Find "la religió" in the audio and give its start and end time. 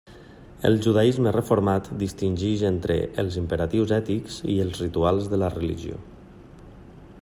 5.45-6.01